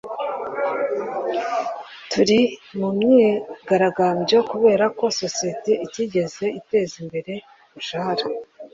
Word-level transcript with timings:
turi 2.11 2.39
mu 2.79 2.89
myigaragambyo 2.97 4.37
kubera 4.51 4.85
ko 4.97 5.05
sosiyete 5.19 5.71
itigeze 5.85 6.45
iteza 6.59 6.93
imbere 7.03 7.33
umushahara 7.43 8.25